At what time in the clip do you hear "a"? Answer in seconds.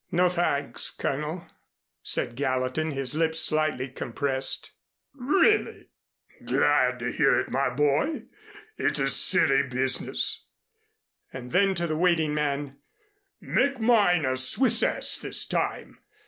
8.99-9.07, 14.25-14.37